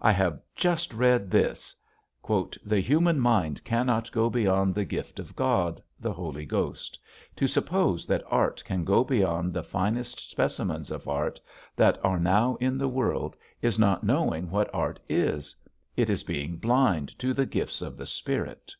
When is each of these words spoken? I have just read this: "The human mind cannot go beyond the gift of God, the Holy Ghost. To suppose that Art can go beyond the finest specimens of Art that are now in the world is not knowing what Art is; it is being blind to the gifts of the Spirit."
I 0.00 0.10
have 0.12 0.40
just 0.54 0.94
read 0.94 1.30
this: 1.30 1.74
"The 2.64 2.80
human 2.80 3.20
mind 3.20 3.62
cannot 3.62 4.10
go 4.10 4.30
beyond 4.30 4.74
the 4.74 4.86
gift 4.86 5.18
of 5.18 5.36
God, 5.36 5.82
the 6.00 6.14
Holy 6.14 6.46
Ghost. 6.46 6.98
To 7.36 7.46
suppose 7.46 8.06
that 8.06 8.24
Art 8.28 8.64
can 8.64 8.84
go 8.86 9.04
beyond 9.04 9.52
the 9.52 9.62
finest 9.62 10.30
specimens 10.30 10.90
of 10.90 11.06
Art 11.06 11.38
that 11.76 12.02
are 12.02 12.18
now 12.18 12.56
in 12.58 12.78
the 12.78 12.88
world 12.88 13.36
is 13.60 13.78
not 13.78 14.02
knowing 14.02 14.48
what 14.48 14.74
Art 14.74 14.98
is; 15.10 15.54
it 15.94 16.08
is 16.08 16.22
being 16.22 16.56
blind 16.56 17.12
to 17.18 17.34
the 17.34 17.44
gifts 17.44 17.82
of 17.82 17.98
the 17.98 18.06
Spirit." 18.06 18.74